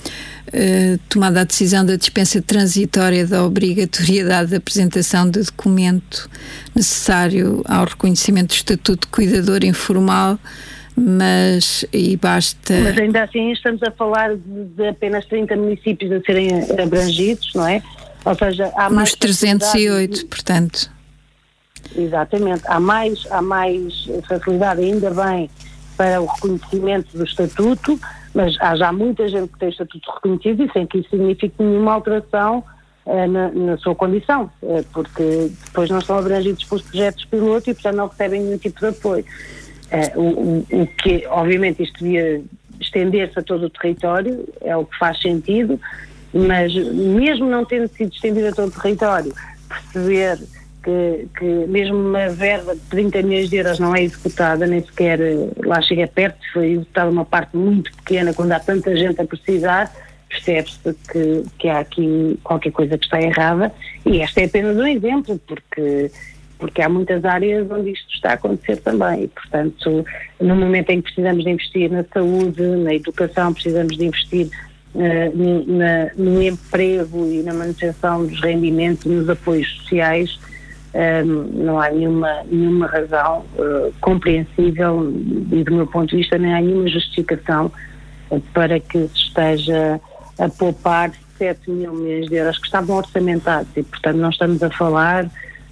uh, 0.47 0.99
tomada 1.09 1.41
a 1.41 1.43
decisão 1.43 1.85
da 1.85 1.95
dispensa 1.95 2.41
transitória 2.41 3.25
da 3.25 3.45
obrigatoriedade 3.45 4.51
da 4.51 4.57
apresentação 4.57 5.29
de 5.29 5.43
documento 5.43 6.29
necessário 6.75 7.61
ao 7.67 7.85
reconhecimento 7.85 8.49
do 8.49 8.55
estatuto 8.55 9.07
de 9.07 9.11
cuidador 9.11 9.63
informal 9.63 10.39
mas 10.93 11.85
e 11.93 12.17
basta. 12.17 12.73
Mas 12.83 12.97
ainda 12.97 13.23
assim 13.23 13.51
estamos 13.51 13.81
a 13.81 13.91
falar 13.91 14.35
de, 14.35 14.65
de, 14.75 14.87
apenas 14.87 15.25
30 15.25 15.55
municípios 15.55 16.11
a 16.11 16.21
serem 16.21 16.49
abrangidos, 16.79 17.51
não 17.55 17.67
é? 17.67 17.81
Ou 18.25 18.35
seja, 18.35 18.71
há 18.75 18.89
mais. 18.89 19.09
Nos 19.09 19.15
308, 19.15 20.13
de... 20.19 20.25
portanto. 20.25 20.91
Exatamente. 21.95 22.63
Há 22.65 22.79
mais, 22.79 23.27
há 23.31 23.41
mais 23.41 24.05
facilidade, 24.27 24.81
ainda 24.81 25.09
bem, 25.11 25.49
para 25.97 26.21
o 26.21 26.25
reconhecimento 26.25 27.17
do 27.17 27.23
estatuto, 27.23 27.99
mas 28.33 28.55
há 28.59 28.75
já 28.75 28.91
muita 28.91 29.27
gente 29.27 29.51
que 29.51 29.59
tem 29.59 29.69
estatuto 29.69 30.11
reconhecido 30.11 30.63
e 30.63 30.71
sem 30.71 30.87
que 30.87 30.99
isso 30.99 31.09
signifique 31.09 31.55
nenhuma 31.59 31.93
alteração 31.93 32.63
uh, 33.05 33.27
na, 33.27 33.51
na, 33.51 33.77
sua 33.77 33.95
condição, 33.95 34.49
uh, 34.61 34.83
porque 34.93 35.51
depois 35.65 35.89
não 35.89 35.99
estão 35.99 36.17
abrangidos 36.17 36.63
pelos 36.63 36.83
projetos 36.83 37.25
piloto 37.25 37.69
e, 37.69 37.73
portanto, 37.73 37.95
não 37.95 38.07
recebem 38.07 38.41
nenhum 38.41 38.57
tipo 38.57 38.79
de 38.79 38.87
apoio. 38.87 39.25
Uh, 39.91 40.19
o, 40.19 40.23
o, 40.23 40.81
o, 40.81 40.87
que, 40.87 41.25
obviamente, 41.27 41.83
isto 41.83 42.03
devia 42.03 42.41
estender-se 42.79 43.37
a 43.37 43.43
todo 43.43 43.65
o 43.65 43.69
território, 43.69 44.47
é 44.61 44.75
o 44.75 44.85
que 44.85 44.97
faz 44.97 45.21
sentido, 45.21 45.79
mas 46.33 46.73
mesmo 46.73 47.47
não 47.47 47.65
tendo 47.65 47.87
sido 47.89 48.13
estendido 48.13 48.47
a 48.47 48.51
todo 48.51 48.69
o 48.69 48.81
território, 48.81 49.33
perceber 49.67 50.39
que, 50.83 51.27
que 51.37 51.45
mesmo 51.67 51.97
uma 51.97 52.29
verba 52.29 52.75
de 52.75 52.81
30 52.81 53.21
milhões 53.21 53.49
de 53.49 53.57
euros 53.57 53.79
não 53.79 53.95
é 53.95 54.03
executada, 54.03 54.65
nem 54.65 54.81
sequer 54.81 55.19
eh, 55.21 55.47
lá 55.63 55.81
chega 55.81 56.07
perto, 56.07 56.39
foi 56.53 56.71
executada 56.71 57.11
uma 57.11 57.25
parte 57.25 57.55
muito 57.55 57.91
pequena 57.97 58.33
quando 58.33 58.51
há 58.51 58.59
tanta 58.59 58.95
gente 58.95 59.21
a 59.21 59.25
precisar, 59.25 59.93
percebe-se 60.27 60.93
que, 61.11 61.43
que 61.59 61.67
há 61.67 61.79
aqui 61.79 62.39
qualquer 62.43 62.71
coisa 62.71 62.97
que 62.97 63.05
está 63.05 63.21
errada 63.21 63.71
e 64.05 64.21
este 64.21 64.41
é 64.41 64.45
apenas 64.45 64.77
um 64.77 64.87
exemplo, 64.87 65.39
porque 65.45 66.11
porque 66.61 66.79
há 66.79 66.87
muitas 66.87 67.25
áreas 67.25 67.69
onde 67.71 67.89
isto 67.89 68.07
está 68.13 68.29
a 68.29 68.33
acontecer 68.33 68.77
também. 68.77 69.23
E, 69.23 69.27
portanto, 69.27 70.05
no 70.39 70.55
momento 70.55 70.91
em 70.91 70.97
que 70.97 71.11
precisamos 71.11 71.43
de 71.43 71.49
investir 71.49 71.91
na 71.91 72.05
saúde, 72.13 72.61
na 72.61 72.93
educação, 72.93 73.51
precisamos 73.51 73.97
de 73.97 74.05
investir 74.05 74.47
na, 74.93 76.11
no 76.15 76.41
emprego 76.41 77.25
e 77.27 77.41
na 77.43 77.53
manutenção 77.53 78.25
dos 78.25 78.41
rendimentos 78.41 79.05
e 79.05 79.09
nos 79.09 79.29
apoios 79.29 79.67
sociais, 79.77 80.37
um, 80.93 81.63
não 81.63 81.79
há 81.79 81.89
nenhuma, 81.89 82.43
nenhuma 82.49 82.87
razão 82.87 83.45
uh, 83.55 83.93
compreensível 84.01 85.09
e 85.51 85.63
do 85.63 85.73
meu 85.73 85.87
ponto 85.87 86.09
de 86.09 86.17
vista 86.17 86.37
nem 86.37 86.53
há 86.53 86.59
nenhuma 86.59 86.87
justificação 86.89 87.71
uh, 88.29 88.41
para 88.53 88.77
que 88.79 89.07
se 89.07 89.15
esteja 89.15 90.01
a 90.37 90.49
poupar 90.49 91.11
7 91.37 91.71
mil 91.71 91.93
milhões 91.93 92.27
de 92.27 92.35
euros 92.35 92.57
que 92.57 92.65
estavam 92.65 92.97
orçamentados 92.97 93.69
e 93.77 93.83
portanto 93.83 94.17
não 94.17 94.29
estamos 94.29 94.61
a 94.61 94.69
falar 94.69 95.25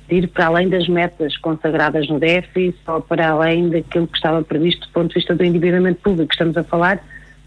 de 0.08 0.16
ir 0.16 0.28
para 0.30 0.48
além 0.48 0.70
das 0.70 0.88
metas 0.88 1.36
consagradas 1.38 2.08
no 2.08 2.18
déficit 2.18 2.80
ou 2.88 3.02
para 3.02 3.30
além 3.30 3.70
daquilo 3.70 4.08
que 4.08 4.18
estava 4.18 4.42
previsto 4.42 4.88
do 4.88 4.94
ponto 4.94 5.10
de 5.10 5.16
vista 5.16 5.36
do 5.36 5.44
endividamento 5.44 6.00
público. 6.02 6.32
Estamos 6.32 6.56
a 6.56 6.64
falar 6.64 6.96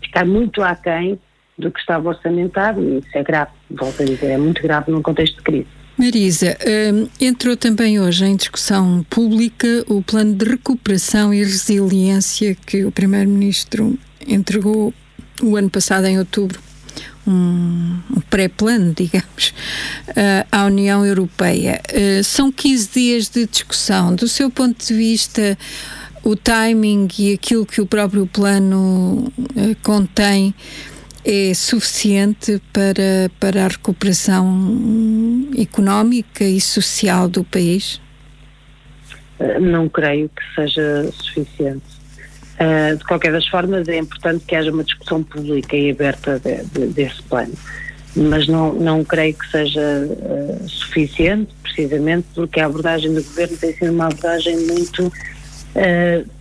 de 0.01 0.07
estar 0.07 0.27
muito 0.27 0.63
aquém 0.63 1.19
do 1.59 1.71
que 1.71 1.81
estava 1.81 2.09
orçamentado 2.09 2.83
e 2.83 2.99
isso 2.99 3.09
é 3.15 3.23
grave, 3.23 3.51
volto 3.71 4.03
a 4.03 4.07
dizer, 4.07 4.27
é 4.27 4.39
muito 4.39 4.63
grave 4.63 4.91
num 4.91 5.03
contexto 5.03 5.37
de 5.37 5.43
crise. 5.43 5.69
Marisa, 5.97 6.57
um, 6.95 7.09
entrou 7.21 7.57
também 7.57 8.01
hoje 8.01 8.25
em 8.25 8.35
discussão 8.35 9.05
pública 9.11 9.85
o 9.87 10.03
plano 10.03 10.35
de 10.35 10.45
recuperação 10.45 11.35
e 11.35 11.39
resiliência 11.39 12.57
que 12.67 12.85
o 12.85 12.91
Primeiro-Ministro 12.91 13.99
entregou 14.27 14.93
o 15.43 15.57
ano 15.57 15.69
passado, 15.69 16.07
em 16.07 16.19
outubro, 16.19 16.61
um, 17.27 17.99
pré-plano, 18.31 18.95
digamos, 18.97 19.55
uh, 20.09 20.47
à 20.51 20.65
União 20.65 21.05
Europeia. 21.05 21.81
Uh, 21.93 22.25
são 22.25 22.51
15 22.51 22.91
dias 22.93 23.29
de 23.29 23.47
discussão. 23.47 24.15
Do 24.15 24.27
seu 24.27 24.51
ponto 24.51 24.85
de 24.85 24.95
vista, 24.95 25.59
o 26.25 26.35
timing 26.35 27.09
e 27.19 27.35
aquilo 27.35 27.67
que 27.67 27.81
o 27.81 27.87
próprio 27.87 28.27
plano 28.27 29.31
uh, 29.39 29.77
contém 29.83 30.55
é 31.25 31.55
suficiente 31.55 32.61
para, 32.73 33.31
para 33.39 33.65
a 33.65 33.69
recuperação 33.69 35.49
económica 35.57 36.45
e 36.45 36.61
social 36.61 37.29
do 37.29 37.45
país? 37.45 38.01
Eh, 39.39 39.59
não 39.61 39.89
creio 39.89 40.29
que 40.29 40.55
seja 40.55 41.11
suficiente. 41.13 41.93
Uh, 42.61 42.97
de 42.97 43.05
qualquer 43.05 43.33
das 43.33 43.47
formas, 43.49 43.89
é 43.89 43.99
importante 43.99 44.45
que 44.45 44.55
haja 44.55 44.71
uma 44.71 44.85
discussão 44.85 45.23
pública 45.23 45.77
e 45.77 45.91
aberta 45.91 46.39
de, 46.39 46.63
de, 46.67 46.87
desse 46.93 47.23
plano. 47.23 47.55
Mas 48.15 48.47
não, 48.47 48.75
não 48.75 49.05
creio 49.05 49.35
que 49.35 49.51
seja 49.51 49.81
uh, 49.81 50.69
suficiente, 50.69 51.53
precisamente 51.63 52.27
porque 52.35 52.61
a 52.61 52.67
abordagem 52.67 53.13
do 53.15 53.23
governo 53.23 53.57
tem 53.57 53.73
sido 53.75 53.93
uma 53.93 54.07
abordagem 54.07 54.57
muito 54.67 55.13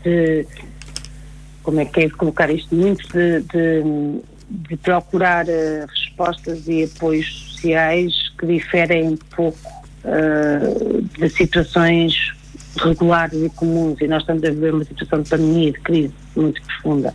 de. 0.03 0.45
Como 1.63 1.79
é 1.79 1.85
que 1.85 2.01
é 2.01 2.07
de 2.07 2.13
colocar 2.13 2.49
isto? 2.49 2.75
Muito 2.75 3.07
de, 3.13 3.39
de 3.41 4.21
de 4.51 4.75
procurar 4.77 5.45
uh, 5.45 5.87
respostas 5.87 6.67
e 6.67 6.83
apoios 6.83 7.51
sociais 7.53 8.13
que 8.37 8.45
diferem 8.45 9.17
pouco 9.35 9.57
uh, 10.03 11.01
de 11.17 11.29
situações 11.29 12.33
regulares 12.77 13.41
e 13.41 13.49
comuns 13.49 13.99
e 14.01 14.07
nós 14.07 14.21
estamos 14.23 14.43
a 14.43 14.49
viver 14.49 14.73
uma 14.73 14.83
situação 14.83 15.21
de 15.21 15.29
pandemia 15.29 15.71
de 15.71 15.79
crise 15.79 16.13
muito 16.35 16.61
profunda. 16.63 17.13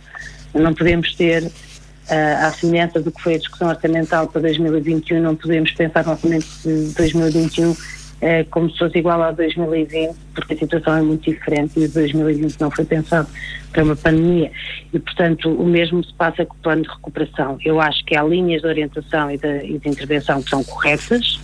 Não 0.53 0.73
podemos 0.73 1.13
ter, 1.13 1.43
uh, 1.43 2.45
à 2.45 2.51
semelhança 2.51 2.99
do 2.99 3.11
que 3.11 3.21
foi 3.21 3.35
a 3.35 3.37
discussão 3.37 3.69
orçamental 3.69 4.27
para 4.27 4.41
2021, 4.41 5.21
não 5.21 5.35
podemos 5.35 5.71
pensar 5.71 6.03
no 6.05 6.11
orçamento 6.11 6.47
de 6.63 6.93
2021 6.93 7.75
é, 8.21 8.43
como 8.45 8.69
se 8.71 8.79
fosse 8.79 8.97
igual 8.97 9.21
a 9.21 9.31
2020, 9.31 10.15
porque 10.33 10.53
a 10.53 10.57
situação 10.57 10.97
é 10.97 11.01
muito 11.01 11.29
diferente 11.29 11.79
e 11.79 11.87
2020 11.87 12.59
não 12.59 12.71
foi 12.71 12.85
pensado 12.85 13.27
para 13.71 13.83
uma 13.83 13.95
pandemia. 13.95 14.51
E, 14.91 14.99
portanto, 14.99 15.49
o 15.49 15.65
mesmo 15.65 16.03
se 16.03 16.13
passa 16.13 16.45
com 16.45 16.55
o 16.55 16.57
plano 16.57 16.81
de 16.81 16.89
recuperação. 16.89 17.57
Eu 17.63 17.79
acho 17.79 18.03
que 18.05 18.15
há 18.15 18.23
linhas 18.23 18.61
de 18.61 18.67
orientação 18.67 19.29
e 19.29 19.37
de, 19.37 19.65
e 19.65 19.77
de 19.77 19.89
intervenção 19.89 20.41
que 20.41 20.49
são 20.49 20.63
corretas 20.63 21.39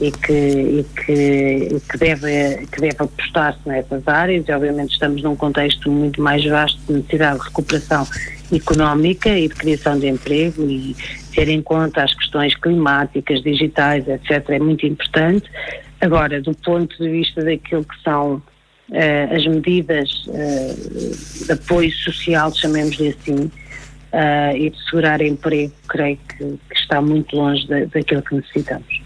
e 0.00 0.10
que, 0.10 0.32
e 0.32 0.86
que, 0.96 1.12
e 1.76 1.80
que 1.80 1.98
deve, 1.98 2.66
que 2.72 2.80
deve 2.80 2.96
apostar-se 2.98 3.60
nessas 3.68 4.06
áreas. 4.08 4.48
E, 4.48 4.52
obviamente, 4.52 4.92
estamos 4.92 5.22
num 5.22 5.36
contexto 5.36 5.90
muito 5.90 6.22
mais 6.22 6.42
vasto 6.44 6.80
de 6.86 6.94
necessidade 6.94 7.38
de 7.38 7.44
recuperação 7.44 8.06
económica 8.50 9.28
e 9.28 9.48
de 9.48 9.54
criação 9.54 9.98
de 9.98 10.08
emprego 10.08 10.62
e 10.62 10.96
ter 11.34 11.48
em 11.48 11.62
conta 11.62 12.02
as 12.02 12.14
questões 12.14 12.54
climáticas, 12.56 13.42
digitais, 13.42 14.08
etc., 14.08 14.50
é 14.50 14.58
muito 14.58 14.86
importante. 14.86 15.48
Agora, 16.00 16.40
do 16.40 16.54
ponto 16.54 16.96
de 16.98 17.10
vista 17.10 17.44
daquilo 17.44 17.84
que 17.84 18.02
são 18.02 18.34
uh, 18.34 19.34
as 19.34 19.46
medidas 19.46 20.10
uh, 20.28 21.44
de 21.44 21.52
apoio 21.52 21.92
social, 21.92 22.54
chamemos-lhe 22.54 23.08
assim, 23.08 23.50
uh, 24.12 24.56
e 24.56 24.70
de 24.70 24.84
segurar 24.84 25.20
emprego, 25.20 25.72
creio 25.88 26.18
que, 26.28 26.44
que 26.44 26.78
está 26.78 27.00
muito 27.02 27.36
longe 27.36 27.66
da, 27.68 27.84
daquilo 27.84 28.22
que 28.22 28.34
necessitamos. 28.34 29.00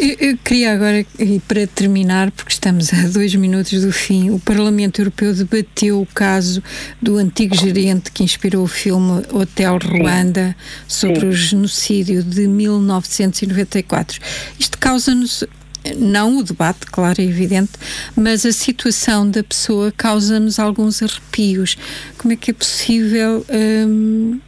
Eu, 0.00 0.28
eu, 0.28 0.38
queria 0.38 0.74
agora, 0.74 1.04
e 1.18 1.40
para 1.40 1.66
terminar, 1.66 2.30
porque 2.30 2.52
estamos 2.52 2.94
a 2.94 3.08
dois 3.08 3.34
minutos 3.34 3.84
do 3.84 3.92
fim, 3.92 4.30
o 4.30 4.38
Parlamento 4.38 5.00
Europeu 5.00 5.34
debateu 5.34 6.00
o 6.00 6.06
caso 6.06 6.62
do 7.02 7.16
antigo 7.16 7.56
gerente 7.56 8.12
que 8.12 8.22
inspirou 8.22 8.62
o 8.62 8.68
filme 8.68 9.24
Hotel 9.32 9.76
Ruanda 9.78 10.54
sobre 10.86 11.20
Sim. 11.22 11.26
o 11.26 11.32
genocídio 11.32 12.22
de 12.22 12.46
1994. 12.46 14.20
Isto 14.56 14.78
causa-nos 14.78 15.44
não 15.96 16.38
o 16.38 16.42
debate, 16.42 16.86
claro, 16.86 17.20
é 17.20 17.24
evidente, 17.24 17.72
mas 18.16 18.44
a 18.44 18.52
situação 18.52 19.30
da 19.30 19.42
pessoa 19.42 19.92
causa-nos 19.92 20.58
alguns 20.58 21.02
arrepios. 21.02 21.76
Como 22.18 22.32
é 22.32 22.36
que 22.36 22.50
é 22.50 22.54
possível 22.54 23.44
hum, 23.50 24.40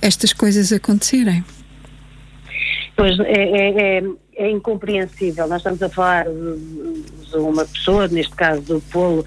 estas 0.00 0.32
coisas 0.32 0.72
acontecerem? 0.72 1.44
Pois 2.96 3.18
é, 3.20 3.24
é, 3.24 3.98
é, 3.98 4.02
é, 4.36 4.50
incompreensível. 4.50 5.48
Nós 5.48 5.58
estamos 5.58 5.82
a 5.82 5.88
falar 5.88 6.24
de 6.24 7.36
uma 7.36 7.64
pessoa, 7.64 8.06
neste 8.08 8.34
caso 8.34 8.62
do 8.62 8.80
Polo, 8.92 9.24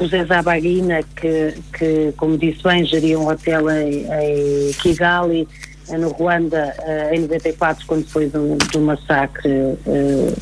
José 0.00 0.24
Zabaguina, 0.24 1.02
que, 1.14 1.54
que, 1.78 2.12
como 2.16 2.36
disse 2.36 2.62
bem, 2.64 2.84
geria 2.84 3.18
um 3.18 3.28
hotel 3.28 3.70
em, 3.70 4.04
em 4.04 4.72
Kigali, 4.72 5.46
no 5.88 6.08
Ruanda, 6.08 6.74
em 7.12 7.20
94, 7.20 7.86
quando 7.86 8.06
foi 8.08 8.26
do, 8.28 8.56
do 8.72 8.80
massacre. 8.80 9.48
Uh, 9.86 10.34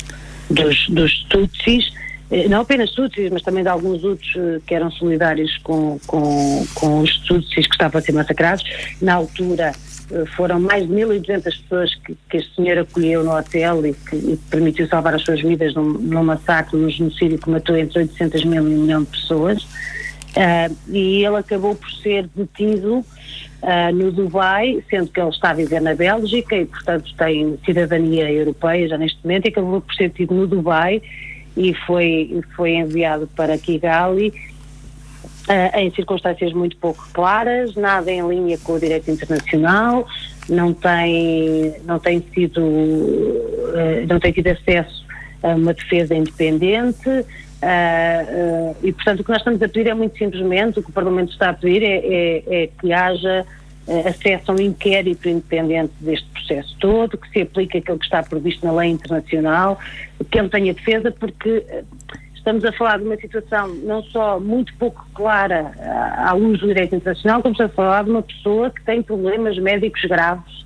dos, 0.53 0.87
dos 0.89 1.23
Tutsis, 1.29 1.91
eh, 2.31 2.47
não 2.47 2.61
apenas 2.61 2.91
Tutsis, 2.91 3.29
mas 3.31 3.41
também 3.41 3.63
de 3.63 3.69
alguns 3.69 4.03
outros 4.03 4.31
eh, 4.35 4.59
que 4.65 4.73
eram 4.73 4.91
solidários 4.91 5.57
com, 5.59 5.99
com, 6.07 6.65
com 6.73 6.99
os 7.01 7.17
Tutsis 7.19 7.67
que 7.67 7.73
estavam 7.73 7.99
a 7.99 8.01
ser 8.01 8.11
massacrados. 8.11 8.63
Na 9.01 9.15
altura 9.15 9.73
eh, 10.11 10.25
foram 10.35 10.59
mais 10.59 10.87
de 10.87 10.93
1.200 10.93 11.43
pessoas 11.43 11.95
que, 11.95 12.17
que 12.29 12.37
este 12.37 12.55
senhor 12.55 12.77
acolheu 12.79 13.23
no 13.23 13.35
hotel 13.35 13.85
e 13.85 13.93
que, 13.93 14.15
e 14.15 14.39
permitiu 14.49 14.87
salvar 14.87 15.15
as 15.15 15.21
suas 15.21 15.41
vidas 15.41 15.73
num, 15.73 15.83
num 15.83 16.23
massacre, 16.23 16.77
num 16.77 16.89
genocídio 16.89 17.37
que 17.37 17.49
matou 17.49 17.75
entre 17.75 17.99
800 17.99 18.45
mil 18.45 18.67
e 18.67 18.75
um 18.75 18.81
milhão 18.81 19.03
de 19.03 19.09
pessoas. 19.09 19.67
Uh, 20.33 20.75
e 20.89 21.23
ele 21.23 21.35
acabou 21.35 21.75
por 21.75 21.91
ser 21.91 22.27
detido 22.35 22.95
uh, 22.97 23.93
no 23.93 24.11
Dubai, 24.11 24.83
sendo 24.89 25.07
que 25.09 25.19
ele 25.19 25.29
está 25.29 25.51
a 25.51 25.53
viver 25.53 25.79
na 25.79 25.93
Bélgica 25.93 26.55
e, 26.55 26.65
portanto, 26.65 27.13
tem 27.15 27.59
cidadania 27.63 28.31
europeia 28.31 28.87
já 28.87 28.97
neste 28.97 29.19
momento, 29.23 29.45
e 29.45 29.49
acabou 29.49 29.81
por 29.81 29.93
ser 29.93 30.09
detido 30.09 30.33
no 30.33 30.47
Dubai 30.47 31.01
e 31.55 31.75
foi, 31.85 32.41
foi 32.55 32.71
enviado 32.73 33.29
para 33.35 33.59
Kigali 33.59 34.29
uh, 34.29 35.77
em 35.77 35.91
circunstâncias 35.91 36.51
muito 36.51 36.77
pouco 36.77 37.07
claras, 37.13 37.75
nada 37.75 38.11
em 38.11 38.27
linha 38.27 38.57
com 38.57 38.73
o 38.73 38.79
direito 38.79 39.11
internacional, 39.11 40.07
não 40.49 40.73
tem, 40.73 41.75
não 41.85 41.99
tem 41.99 42.23
sido, 42.33 42.59
não 44.09 44.19
tem 44.19 44.31
tido 44.31 44.47
acesso 44.47 45.05
a 45.43 45.49
uma 45.49 45.73
defesa 45.73 46.15
independente, 46.15 47.23
Uh, 47.63 48.71
uh, 48.73 48.77
e, 48.83 48.91
portanto, 48.91 49.21
o 49.21 49.23
que 49.23 49.29
nós 49.29 49.37
estamos 49.37 49.61
a 49.61 49.69
pedir 49.69 49.87
é 49.89 49.93
muito 49.93 50.17
simplesmente, 50.17 50.79
o 50.79 50.83
que 50.83 50.89
o 50.89 50.93
Parlamento 50.93 51.31
está 51.31 51.51
a 51.51 51.53
pedir 51.53 51.81
é, 51.81 51.95
é, 51.95 52.63
é 52.63 52.67
que 52.67 52.91
haja 52.91 53.45
uh, 53.87 54.07
acesso 54.07 54.51
a 54.51 54.55
um 54.55 54.59
inquérito 54.59 55.29
independente 55.29 55.93
deste 56.01 56.27
processo 56.29 56.75
todo, 56.79 57.17
que 57.17 57.29
se 57.29 57.41
aplique 57.41 57.77
aquilo 57.77 57.97
que 57.97 58.03
está 58.03 58.21
previsto 58.21 58.65
na 58.65 58.73
lei 58.73 58.89
internacional, 58.89 59.79
que 60.29 60.37
ele 60.37 60.49
tenha 60.49 60.73
defesa, 60.73 61.09
porque 61.09 61.63
estamos 62.35 62.65
a 62.65 62.73
falar 62.73 62.97
de 62.97 63.05
uma 63.05 63.15
situação 63.15 63.69
não 63.69 64.03
só 64.03 64.37
muito 64.41 64.73
pouco 64.75 65.05
clara 65.13 65.71
à 66.17 66.33
luz 66.33 66.59
do 66.59 66.67
direito 66.67 66.93
internacional, 66.93 67.41
como 67.41 67.53
estamos 67.53 67.71
a 67.71 67.75
falar 67.75 68.03
de 68.03 68.09
uma 68.09 68.21
pessoa 68.21 68.69
que 68.69 68.83
tem 68.83 69.01
problemas 69.01 69.57
médicos 69.57 70.01
graves 70.03 70.65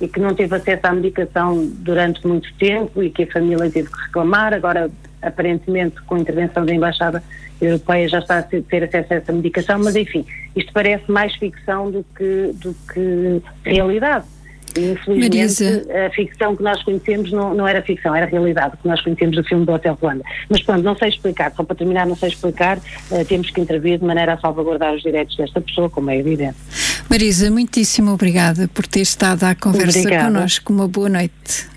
e 0.00 0.06
que 0.06 0.20
não 0.20 0.32
teve 0.36 0.54
acesso 0.54 0.86
à 0.86 0.92
medicação 0.92 1.66
durante 1.78 2.24
muito 2.24 2.52
tempo 2.54 3.02
e 3.02 3.10
que 3.10 3.24
a 3.24 3.26
família 3.26 3.68
teve 3.68 3.90
que 3.90 4.00
reclamar. 4.02 4.54
Agora, 4.54 4.88
aparentemente, 5.22 6.00
com 6.02 6.14
a 6.16 6.20
intervenção 6.20 6.64
da 6.64 6.74
Embaixada 6.74 7.22
Europeia, 7.60 8.08
já 8.08 8.18
está 8.20 8.38
a 8.38 8.42
ter 8.42 8.84
acesso 8.84 9.12
a 9.12 9.16
essa 9.16 9.32
medicação, 9.32 9.78
mas 9.78 9.96
enfim, 9.96 10.24
isto 10.54 10.72
parece 10.72 11.10
mais 11.10 11.34
ficção 11.36 11.90
do 11.90 12.04
que, 12.16 12.52
do 12.54 12.74
que 12.92 13.42
realidade. 13.64 14.26
E, 14.76 14.92
infelizmente, 14.92 15.36
Marisa. 15.36 16.06
a 16.06 16.10
ficção 16.10 16.54
que 16.54 16.62
nós 16.62 16.82
conhecemos 16.82 17.32
não, 17.32 17.54
não 17.54 17.66
era 17.66 17.82
ficção, 17.82 18.14
era 18.14 18.26
realidade, 18.26 18.76
que 18.76 18.86
nós 18.86 19.00
conhecemos 19.00 19.36
do 19.36 19.44
filme 19.44 19.64
do 19.64 19.72
Hotel 19.72 19.98
Ruanda. 20.00 20.22
Mas 20.48 20.62
pronto, 20.62 20.82
não 20.82 20.96
sei 20.96 21.08
explicar, 21.08 21.52
só 21.56 21.64
para 21.64 21.76
terminar, 21.76 22.06
não 22.06 22.16
sei 22.16 22.28
explicar, 22.28 22.78
uh, 22.78 23.24
temos 23.24 23.50
que 23.50 23.60
intervir 23.60 23.98
de 23.98 24.04
maneira 24.04 24.34
a 24.34 24.38
salvaguardar 24.38 24.94
os 24.94 25.02
direitos 25.02 25.36
desta 25.36 25.60
pessoa, 25.60 25.88
como 25.88 26.10
é 26.10 26.18
evidente. 26.18 26.56
Marisa, 27.08 27.50
muitíssimo 27.50 28.12
obrigada 28.12 28.68
por 28.68 28.86
ter 28.86 29.00
estado 29.00 29.44
à 29.44 29.54
conversa 29.54 30.00
Obrigada. 30.00 30.26
connosco. 30.26 30.72
Uma 30.72 30.86
boa 30.86 31.08
noite. 31.08 31.68